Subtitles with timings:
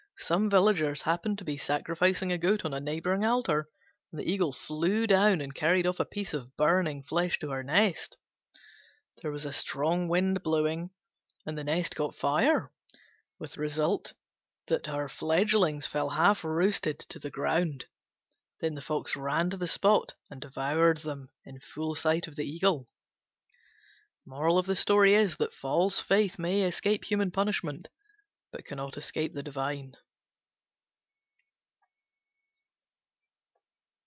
[0.27, 3.67] Some villagers happened to be sacrificing a goat on a neighbouring altar,
[4.11, 7.63] and the Eagle flew down and carried off a piece of burning flesh to her
[7.63, 8.15] nest.
[9.21, 10.91] There was a strong wind blowing,
[11.45, 12.71] and the nest caught fire,
[13.39, 14.13] with the result
[14.67, 17.87] that her fledglings fell half roasted to the ground.
[18.61, 22.45] Then the Fox ran to the spot and devoured them in full sight of the
[22.45, 22.87] Eagle.
[24.27, 27.89] False faith may escape human punishment,
[28.51, 29.95] but cannot escape the divine.